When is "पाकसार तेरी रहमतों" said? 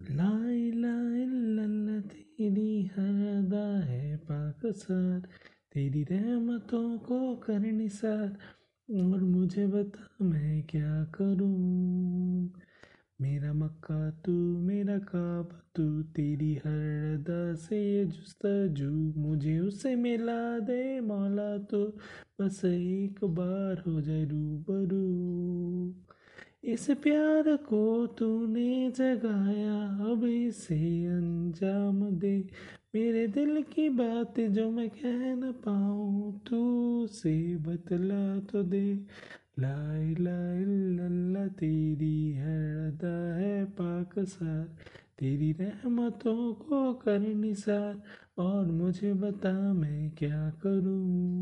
4.16-6.98, 43.64-46.52